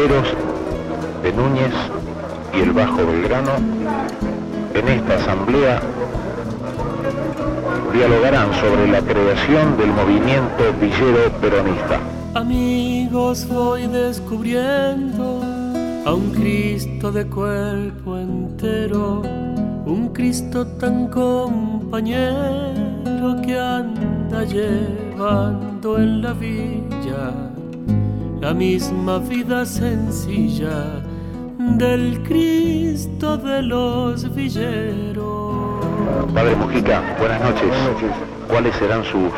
[0.00, 1.74] de Núñez
[2.54, 3.50] y el Bajo Belgrano
[4.72, 5.82] en esta asamblea
[7.92, 12.00] dialogarán sobre la creación del movimiento villero peronista.
[12.34, 15.42] Amigos, voy descubriendo
[16.06, 19.20] a un Cristo de cuerpo entero,
[19.84, 22.32] un Cristo tan compañero
[23.44, 27.50] que anda llevando en la villa
[28.40, 31.02] la misma vida sencilla
[31.58, 35.84] del Cristo de los villeros.
[36.34, 37.70] Padre Mujica, buenas noches.
[38.48, 39.30] ¿Cuáles serán sus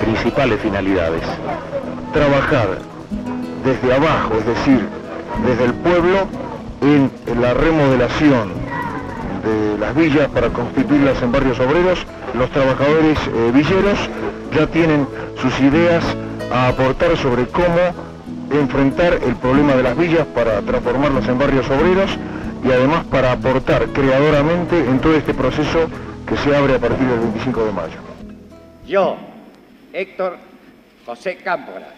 [0.00, 1.22] principales finalidades?
[2.12, 2.78] Trabajar
[3.64, 4.80] desde abajo, es decir,
[5.46, 6.26] desde el pueblo,
[6.80, 8.48] en, la remodelación
[9.44, 12.04] de las villas para constituirlas en barrios obreros.
[12.36, 13.98] Los trabajadores eh, villeros
[14.52, 15.06] ya tienen
[15.40, 16.04] sus ideas
[16.52, 18.05] a aportar sobre cómo
[18.50, 22.10] enfrentar el problema de las villas para transformarlas en barrios obreros
[22.64, 25.88] y además para aportar creadoramente en todo este proceso
[26.26, 27.98] que se abre a partir del 25 de mayo.
[28.86, 29.16] Yo,
[29.92, 30.38] Héctor
[31.04, 31.94] José Cámpora,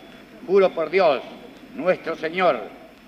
[0.46, 1.22] juro por Dios,
[1.74, 2.60] nuestro Señor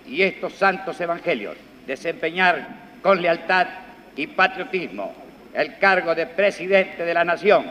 [0.06, 2.68] y estos santos evangelios, desempeñar
[3.02, 3.66] con lealtad
[4.16, 5.12] y patriotismo
[5.54, 7.64] el cargo de presidente de la nación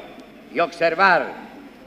[0.53, 1.27] y observar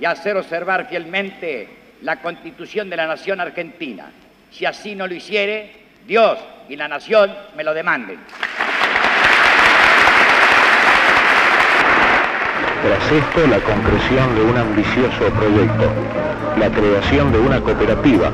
[0.00, 1.68] y hacer observar fielmente
[2.02, 4.10] la constitución de la nación argentina.
[4.50, 5.72] Si así no lo hiciere,
[6.06, 8.18] Dios y la nación me lo demanden.
[12.82, 15.92] Tras esto, la concreción de un ambicioso proyecto,
[16.58, 18.32] la creación de una cooperativa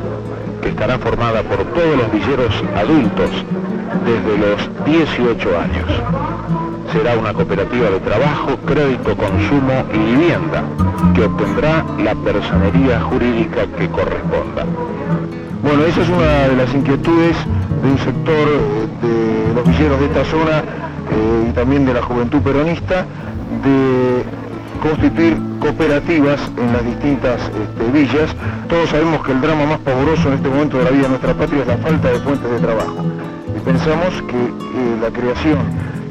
[0.62, 3.30] que estará formada por todos los villeros adultos
[4.04, 5.90] desde los 18 años.
[6.92, 10.64] Será una cooperativa de trabajo, crédito, consumo y vivienda
[11.18, 14.64] que obtendrá la personería jurídica que corresponda.
[15.64, 17.36] Bueno, esa es una de las inquietudes
[17.82, 22.02] de un sector eh, de los villeros de esta zona eh, y también de la
[22.02, 23.04] juventud peronista
[23.64, 24.22] de
[24.80, 28.30] constituir cooperativas en las distintas este, villas.
[28.68, 31.34] Todos sabemos que el drama más pavoroso en este momento de la vida de nuestra
[31.34, 33.04] patria es la falta de fuentes de trabajo.
[33.56, 35.58] Y pensamos que eh, la creación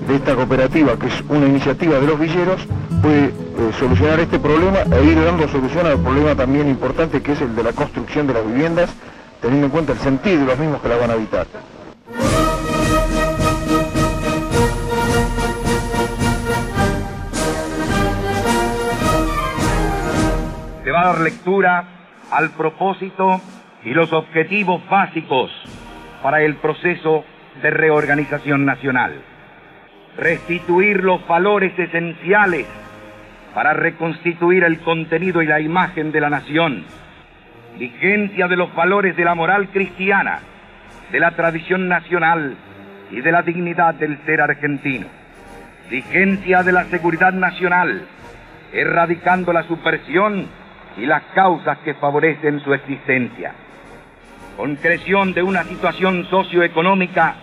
[0.05, 2.67] de esta cooperativa, que es una iniciativa de los villeros,
[3.01, 3.31] puede
[3.79, 7.63] solucionar este problema e ir dando solución al problema también importante que es el de
[7.63, 8.89] la construcción de las viviendas
[9.41, 11.45] teniendo en cuenta el sentido de los mismos que la van a habitar.
[20.83, 21.85] Se va a dar lectura
[22.31, 23.41] al propósito
[23.83, 25.51] y los objetivos básicos
[26.23, 27.23] para el proceso
[27.61, 29.21] de reorganización nacional.
[30.17, 32.65] Restituir los valores esenciales
[33.57, 36.85] para reconstituir el contenido y la imagen de la nación
[37.79, 40.41] vigencia de los valores de la moral cristiana,
[41.11, 42.55] de la tradición nacional
[43.09, 45.07] y de la dignidad del ser argentino,
[45.89, 48.03] vigencia de la seguridad nacional,
[48.73, 50.45] erradicando la supersión
[50.95, 53.53] y las causas que favorecen su existencia,
[54.55, 57.33] concreción de una situación socioeconómica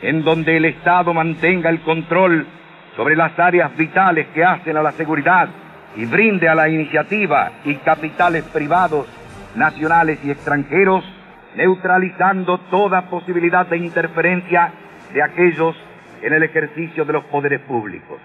[0.00, 2.46] en donde el Estado mantenga el control
[2.96, 5.48] sobre las áreas vitales que hacen a la seguridad
[5.96, 9.06] y brinde a la iniciativa y capitales privados
[9.54, 11.04] nacionales y extranjeros,
[11.56, 14.72] neutralizando toda posibilidad de interferencia
[15.12, 15.74] de aquellos
[16.22, 18.20] en el ejercicio de los poderes públicos.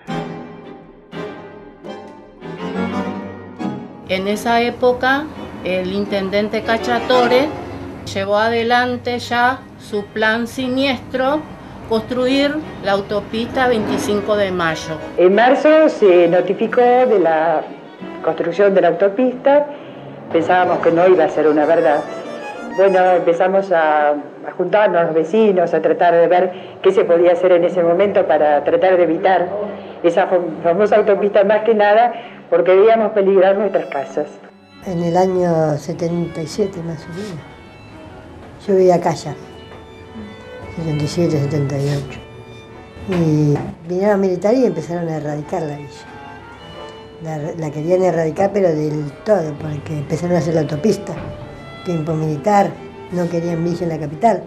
[4.08, 5.24] En esa época,
[5.64, 7.48] el intendente Cachatore
[8.14, 11.42] llevó adelante ya su plan siniestro,
[11.90, 14.98] construir la autopista 25 de mayo.
[15.18, 17.62] En marzo se notificó de la
[18.24, 19.68] construcción de la autopista
[20.32, 22.02] pensábamos que no iba a ser una verdad.
[22.78, 24.16] Bueno, empezamos a,
[24.58, 26.52] juntarnos los vecinos, a tratar de ver
[26.82, 29.48] qué se podía hacer en ese momento para tratar de evitar
[30.04, 30.28] esa
[30.62, 32.14] famosa autopista más que nada
[32.50, 34.28] porque veíamos peligrar nuestras casas.
[34.86, 37.40] En el año 77 más o menos,
[38.68, 39.34] yo vivía acá ya,
[40.76, 42.06] 77, 78.
[43.10, 43.54] Y
[43.88, 46.16] vinieron militares y empezaron a erradicar la villa
[47.58, 51.14] la, querían erradicar, pero del todo, porque empezaron a hacer la autopista.
[51.84, 52.72] Tiempo militar,
[53.12, 54.44] no querían Villa en la capital.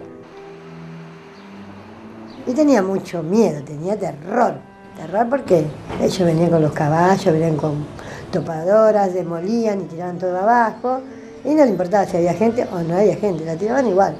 [2.45, 4.55] Y tenía mucho miedo, tenía terror.
[4.95, 5.65] Terror porque
[6.01, 7.85] ellos venían con los caballos, venían con
[8.31, 11.01] topadoras, demolían y tiraban todo abajo.
[11.45, 14.15] Y no le importaba si había gente o no había gente, la tiraban igual.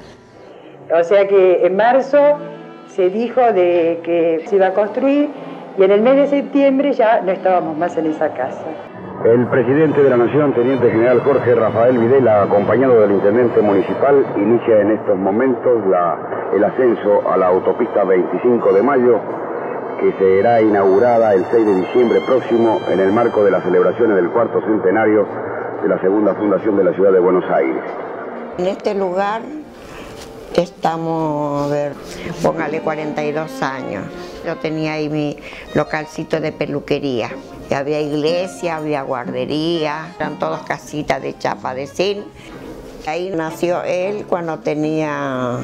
[0.92, 2.18] O sea que en marzo
[2.88, 5.30] se dijo de que se iba a construir
[5.78, 8.64] y en el mes de septiembre ya no estábamos más en esa casa.
[9.24, 14.80] El presidente de la Nación, Teniente General Jorge Rafael Videla, acompañado del intendente municipal, inicia
[14.80, 15.78] en estos momentos
[16.54, 19.20] el ascenso a la autopista 25 de mayo,
[20.00, 24.30] que será inaugurada el 6 de diciembre próximo en el marco de las celebraciones del
[24.30, 25.26] cuarto centenario
[25.82, 27.82] de la segunda fundación de la ciudad de Buenos Aires.
[28.56, 29.42] En este lugar
[30.54, 31.92] estamos, a ver,
[32.42, 34.04] póngale 42 años.
[34.44, 35.36] Yo tenía ahí mi
[35.74, 37.30] localcito de peluquería.
[37.74, 42.24] Había iglesia, había guardería, eran todas casitas de chapa de zinc.
[43.06, 45.60] Ahí nació él cuando tenía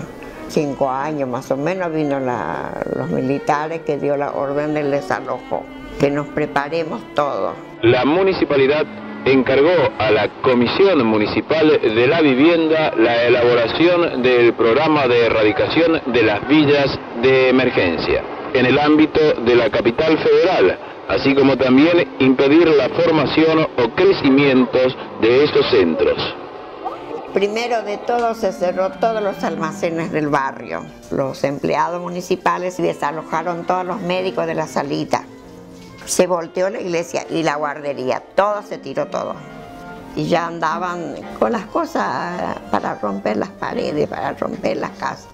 [0.48, 5.64] cinco años más o menos, vino los militares que dio la orden del desalojo,
[5.98, 7.54] que nos preparemos todos.
[7.82, 8.84] La municipalidad
[9.26, 16.23] encargó a la Comisión Municipal de la Vivienda la elaboración del programa de erradicación de
[16.23, 18.23] las villas de emergencia
[18.55, 20.78] en el ámbito de la capital federal,
[21.08, 26.37] así como también impedir la formación o crecimientos de estos centros.
[27.34, 30.87] Primero de todo se cerró todos los almacenes del barrio.
[31.11, 35.25] Los empleados municipales desalojaron todos los médicos de la salita
[36.06, 39.34] se volteó la iglesia y la guardería, todo se tiró todo.
[40.14, 45.28] Y ya andaban con las cosas para romper las paredes, para romper las casas.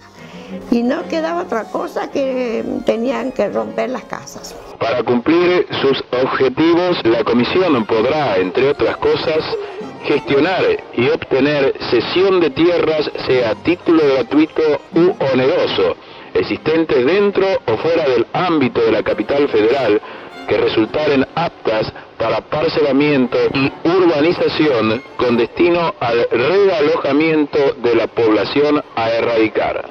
[0.70, 4.54] Y no quedaba otra cosa que tenían que romper las casas.
[4.78, 9.44] Para cumplir sus objetivos, la comisión podrá, entre otras cosas,
[10.04, 10.64] gestionar
[10.94, 14.62] y obtener cesión de tierras, sea título gratuito
[14.94, 15.96] u oneroso,
[16.34, 20.00] existentes dentro o fuera del ámbito de la capital federal,
[20.49, 29.11] que resultaren aptas para parcelamiento y urbanización con destino al realojamiento de la población a
[29.11, 29.91] erradicar.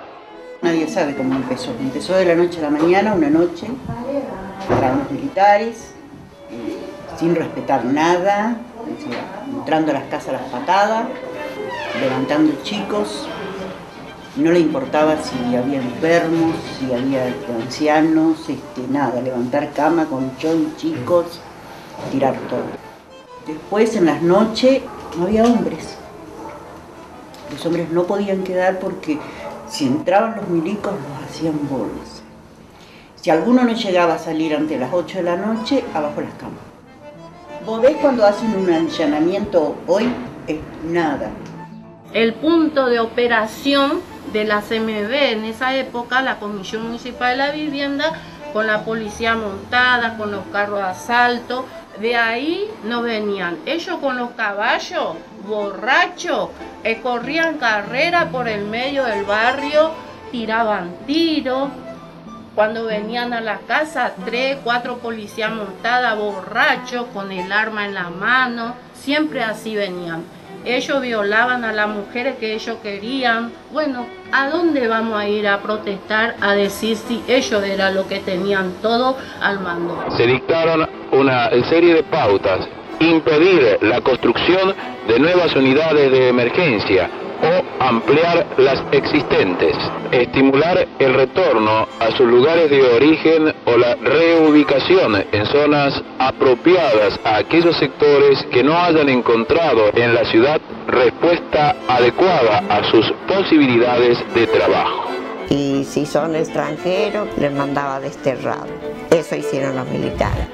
[0.61, 1.71] Nadie sabe cómo empezó.
[1.79, 3.67] Empezó de la noche a la mañana, una noche,
[4.69, 5.93] para militares,
[6.51, 6.77] eh,
[7.17, 8.57] sin respetar nada,
[9.53, 11.07] entrando a las casas a las patadas,
[11.99, 13.27] levantando chicos,
[14.35, 21.41] no le importaba si había enfermos, si había ancianos, este, nada, levantar cama, colchón, chicos,
[22.11, 22.63] tirar todo.
[23.45, 24.83] Después en las noches
[25.17, 25.97] no había hombres.
[27.51, 29.19] Los hombres no podían quedar porque
[29.69, 32.21] si entraban los milicos los hacían bolas.
[33.15, 36.57] Si alguno no llegaba a salir ante las 8 de la noche, abajo las camas.
[37.65, 40.05] Vos ves cuando hacen un allanamiento hoy,
[40.47, 41.29] es nada.
[42.13, 44.01] El punto de operación
[44.33, 48.13] de la CMB en esa época, la Comisión Municipal de la Vivienda,
[48.53, 51.65] con la policía montada, con los carros de asalto.
[51.99, 53.57] De ahí no venían.
[53.65, 55.15] Ellos con los caballos,
[55.45, 56.49] borrachos,
[56.83, 59.91] eh, corrían carrera por el medio del barrio,
[60.31, 61.69] tiraban tiros.
[62.55, 68.09] Cuando venían a la casa, tres, cuatro policías montadas, borrachos, con el arma en la
[68.09, 68.75] mano.
[68.93, 70.23] Siempre así venían
[70.65, 73.51] ellos violaban a las mujeres que ellos querían.
[73.71, 78.19] Bueno, ¿a dónde vamos a ir a protestar a decir si ellos eran lo que
[78.19, 80.05] tenían todo al mando?
[80.15, 82.67] Se dictaron una serie de pautas,
[82.99, 84.73] impedir la construcción
[85.07, 87.09] de nuevas unidades de emergencia,
[87.41, 89.75] o ampliar las existentes,
[90.11, 97.37] estimular el retorno a sus lugares de origen o la reubicación en zonas apropiadas a
[97.37, 104.47] aquellos sectores que no hayan encontrado en la ciudad respuesta adecuada a sus posibilidades de
[104.47, 105.09] trabajo.
[105.49, 108.67] Y si son extranjeros, les mandaba desterrado.
[109.09, 110.47] Eso hicieron los militares.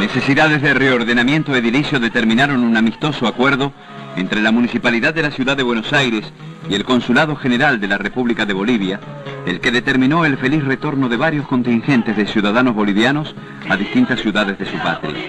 [0.00, 3.70] Necesidades de reordenamiento edilicio determinaron un amistoso acuerdo
[4.16, 6.24] entre la Municipalidad de la Ciudad de Buenos Aires
[6.70, 8.98] y el Consulado General de la República de Bolivia,
[9.44, 13.36] el que determinó el feliz retorno de varios contingentes de ciudadanos bolivianos
[13.68, 15.20] a distintas ciudades de su patria.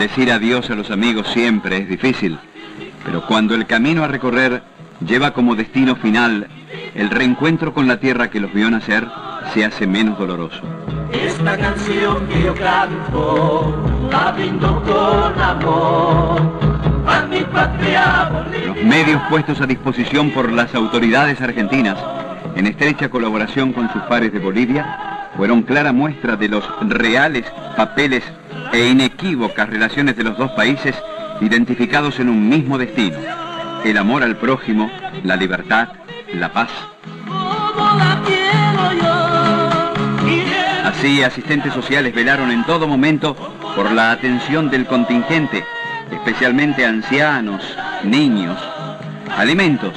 [0.00, 2.36] Decir adiós a los amigos siempre es difícil,
[3.04, 4.60] pero cuando el camino a recorrer
[5.06, 6.48] lleva como destino final
[6.96, 9.06] el reencuentro con la tierra que los vio nacer,
[9.52, 10.60] se hace menos doloroso.
[11.12, 13.74] Esta canción que yo canto,
[14.10, 14.34] la
[14.84, 16.58] con amor.
[17.06, 18.30] A mi patria
[18.66, 21.98] Los medios puestos a disposición por las autoridades argentinas,
[22.54, 28.24] en estrecha colaboración con sus pares de Bolivia, fueron clara muestra de los reales papeles
[28.72, 30.94] e inequívocas relaciones de los dos países
[31.40, 33.16] identificados en un mismo destino,
[33.84, 34.90] el amor al prójimo,
[35.22, 35.88] la libertad,
[36.34, 36.70] la paz.
[40.98, 43.36] Así, asistentes sociales velaron en todo momento
[43.76, 45.62] por la atención del contingente,
[46.10, 47.62] especialmente ancianos,
[48.02, 48.58] niños,
[49.36, 49.92] alimentos,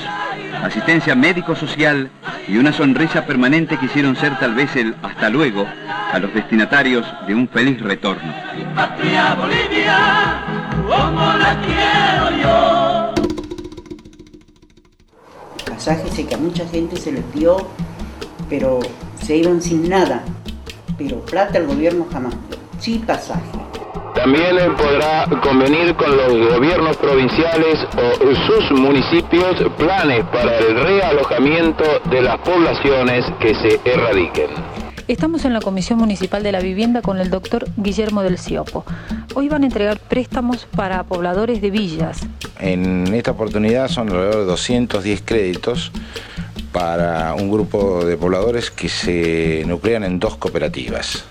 [0.62, 2.12] asistencia médico-social
[2.48, 5.66] y una sonrisa permanente quisieron ser tal vez el hasta luego
[6.14, 8.32] a los destinatarios de un feliz retorno.
[8.76, 10.44] Patria Bolivia,
[10.88, 13.14] como la quiero yo.
[15.66, 17.70] Pasajes que a mucha gente se les dio,
[18.48, 18.82] pero
[19.20, 20.24] se iban sin nada.
[20.98, 22.36] Pero plata el gobierno jamás.
[22.80, 23.42] Sí pasaje.
[24.16, 32.22] También podrá convenir con los gobiernos provinciales o sus municipios planes para el realojamiento de
[32.22, 34.50] las poblaciones que se erradiquen.
[35.08, 38.86] Estamos en la Comisión Municipal de la Vivienda con el doctor Guillermo del Ciopo.
[39.34, 42.22] Hoy van a entregar préstamos para pobladores de villas.
[42.60, 45.92] En esta oportunidad son alrededor de 210 créditos
[46.72, 51.26] para un grupo de pobladores que se nuclean en dos cooperativas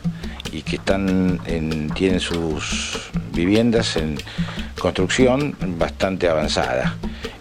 [0.53, 4.19] y que tienen sus viviendas en
[4.79, 6.97] construcción bastante avanzada.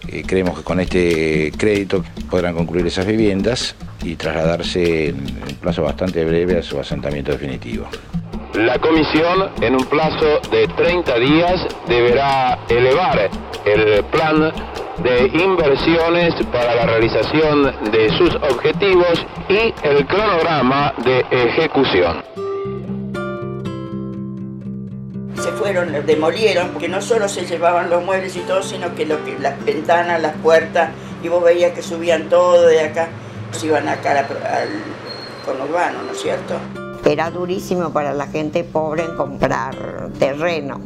[0.08, 5.84] Eh, creemos que con este crédito podrán concluir esas viviendas y trasladarse en un plazo
[5.84, 7.88] bastante breve a su asentamiento definitivo.
[8.54, 13.30] La comisión, en un plazo de 30 días, deberá elevar
[13.66, 14.52] el plan
[15.04, 22.24] de inversiones para la realización de sus objetivos y el cronograma de ejecución.
[25.42, 29.06] se fueron, los demolieron, porque no solo se llevaban los muebles y todo, sino que,
[29.06, 30.92] lo que las ventanas, las puertas,
[31.24, 33.08] y vos veías que subían todo de acá,
[33.52, 34.70] se iban acá al, al
[35.46, 36.56] conurbano, ¿no es cierto?
[37.06, 40.80] Era durísimo para la gente pobre en comprar terreno,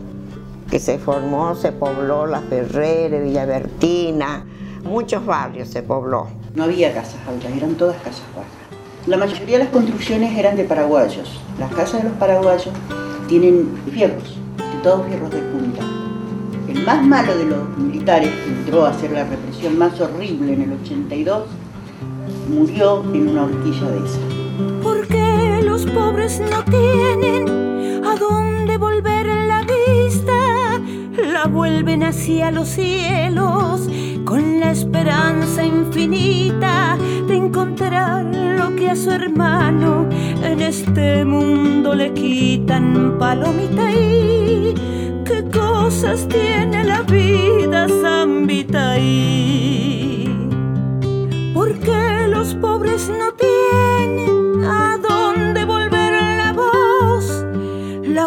[0.70, 4.46] que se formó, se pobló La Ferrere, Villavertina,
[4.84, 6.28] muchos barrios se pobló.
[6.56, 8.52] No había casas altas, eran todas casas bajas.
[9.06, 11.42] La mayoría de las construcciones eran de paraguayos.
[11.60, 12.74] Las casas de los paraguayos
[13.28, 15.82] tienen fierros, de todos fierros de punta.
[16.68, 20.62] El más malo de los militares, que entró a hacer la represión más horrible en
[20.62, 21.44] el 82,
[22.50, 24.20] murió en una horquilla de esa.
[24.82, 29.23] Porque los pobres no tienen a dónde volver
[31.48, 33.90] vuelven hacia los cielos
[34.26, 36.98] con la esperanza infinita
[37.28, 40.08] de encontrar lo que a su hermano
[40.44, 44.74] en este mundo le quitan palomita y
[45.26, 50.30] qué cosas tiene la vida zambita y
[51.54, 53.33] porque los pobres no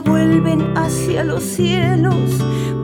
[0.01, 2.15] vuelven hacia los cielos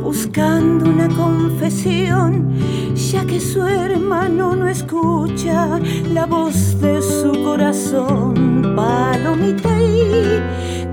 [0.02, 2.54] buscando una confesión,
[2.94, 5.80] ya que su hermano no escucha
[6.12, 8.74] la voz de su corazón.
[8.76, 10.40] Palomita y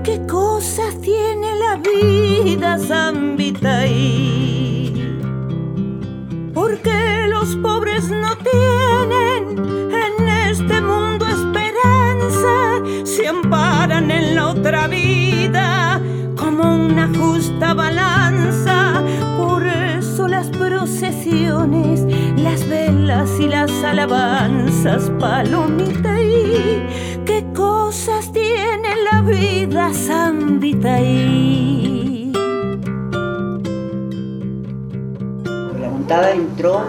[0.02, 5.18] qué cosas tiene la vida, zambita y
[6.54, 8.69] porque los pobres no tienen
[13.16, 16.00] se amparan en la otra vida
[16.36, 19.02] como una justa balanza.
[19.36, 26.86] Por eso las procesiones, las velas y las alabanzas, palomita y
[27.24, 32.32] qué cosas tiene la vida, zambita y
[35.80, 36.84] La montada entró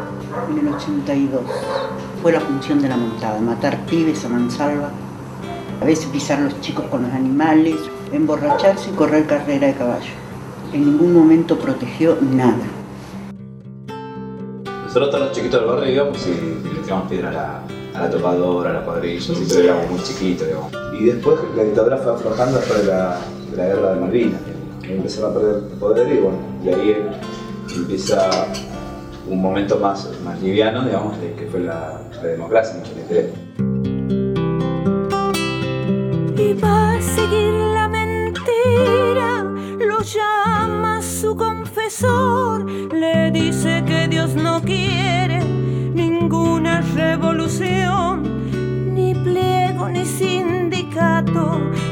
[0.51, 1.41] en el 82.
[2.21, 4.91] Fue la función de la montada, matar pibes a mansalva,
[5.81, 7.75] a veces pisar los chicos con los animales,
[8.13, 10.11] emborracharse y correr carrera de caballo.
[10.73, 12.63] En ningún momento protegió nada.
[14.83, 17.63] Nosotros todos los chiquitos del barrio íbamos y, le tiramos piedra a la,
[17.95, 20.71] a la topadora, a la cuadrilla, así pero éramos muy chiquitos, digamos.
[21.00, 23.17] Y después la dictadura fue aflojando después de la,
[23.50, 24.41] de la guerra de Malvinas.
[24.83, 26.95] Empezaron a perder el poder y bueno, y ahí
[27.75, 28.29] empieza
[29.27, 33.70] un momento más, más liviano, digamos, de que fue la, la democracia en el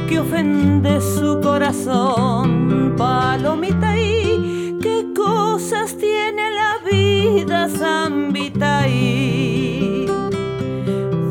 [0.10, 2.96] que ofende su corazón.
[2.98, 10.08] Palomita y qué cosas tiene la vida, zambita y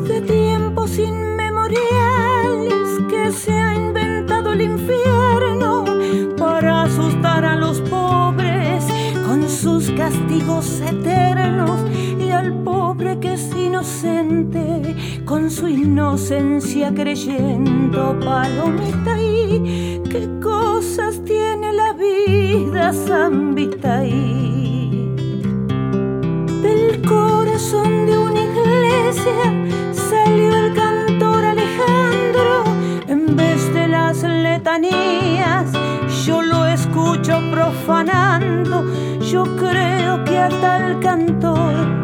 [0.06, 5.85] de tiempos inmemoriales que se ha inventado el infierno
[6.38, 8.87] para asustar a los pobres
[9.26, 10.97] con sus castigos eternos
[15.25, 25.14] con su inocencia creyendo palomita y qué cosas tiene la vida zambita y
[26.62, 32.64] del corazón de una iglesia salió el cantor Alejandro.
[33.07, 35.73] En vez de las letanías
[36.26, 38.85] yo lo escucho profanando.
[39.21, 41.97] Yo creo que hasta el cantor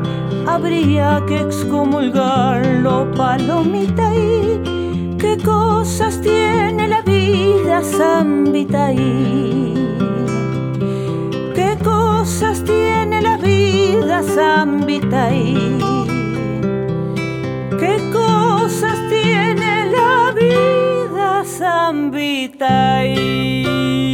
[0.54, 9.75] habría que excomulgarlo, palomita y qué cosas tiene la vida, zambita y
[11.56, 15.78] qué cosas tiene la vida, zambita y
[17.80, 24.13] qué cosas tiene la vida, zambita y